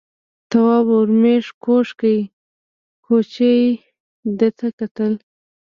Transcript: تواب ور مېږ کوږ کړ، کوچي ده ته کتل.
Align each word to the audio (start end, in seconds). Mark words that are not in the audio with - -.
تواب 0.49 0.87
ور 0.95 1.09
مېږ 1.21 1.45
کوږ 1.63 1.87
کړ، 1.99 2.17
کوچي 3.05 3.55
ده 4.37 4.49
ته 4.57 4.67
کتل. 4.79 5.13